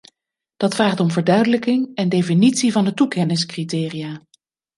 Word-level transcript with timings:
Dat 0.57 0.75
vraagt 0.75 0.99
om 0.99 1.11
verduidelijking 1.11 1.95
en 1.95 2.09
definitie 2.09 2.71
van 2.71 2.85
de 2.85 2.93
toekenningscriteria. 2.93 4.25